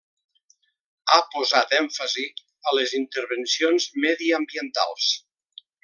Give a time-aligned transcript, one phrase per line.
[1.11, 2.25] Ha posat èmfasi
[2.71, 5.13] a les intervencions mediambientals.